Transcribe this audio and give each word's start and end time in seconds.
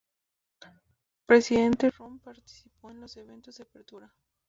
Presidente 1.27 1.91
Roh 1.91 2.17
participó 2.23 2.89
en 2.89 3.01
los 3.01 3.15
eventos 3.17 3.57
de 3.57 3.63
apertura. 3.65 4.11